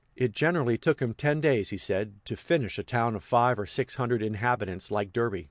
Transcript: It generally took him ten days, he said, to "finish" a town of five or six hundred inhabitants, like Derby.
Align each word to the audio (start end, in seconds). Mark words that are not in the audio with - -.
It 0.15 0.31
generally 0.31 0.79
took 0.79 0.99
him 0.99 1.13
ten 1.13 1.41
days, 1.41 1.69
he 1.69 1.77
said, 1.77 2.25
to 2.25 2.35
"finish" 2.35 2.79
a 2.79 2.83
town 2.83 3.13
of 3.15 3.23
five 3.23 3.59
or 3.59 3.67
six 3.67 3.97
hundred 3.97 4.23
inhabitants, 4.23 4.89
like 4.89 5.13
Derby. 5.13 5.39